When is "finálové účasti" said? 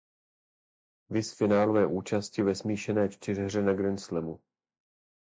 1.37-2.41